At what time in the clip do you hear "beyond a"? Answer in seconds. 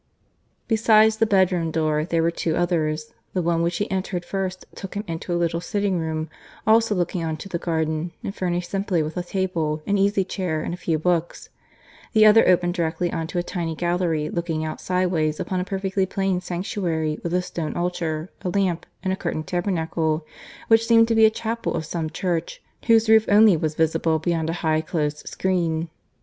24.17-24.53